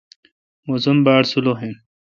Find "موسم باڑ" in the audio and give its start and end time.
0.67-1.21